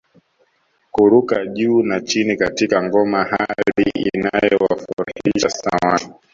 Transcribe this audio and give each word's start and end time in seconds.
Kuruka 0.91 1.45
juu 1.45 1.83
na 1.83 2.01
chini 2.01 2.37
katika 2.37 2.83
ngoma 2.83 3.23
hali 3.23 3.91
ianoyowafurahisha 3.95 5.49
sana 5.49 5.89
watu 5.91 6.13